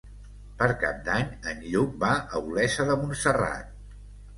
Per 0.61 0.69
Cap 0.83 1.03
d'Any 1.11 1.29
en 1.53 1.63
Lluc 1.75 1.95
va 2.07 2.13
a 2.25 2.45
Olesa 2.51 2.91
de 2.93 3.01
Montserrat. 3.07 3.75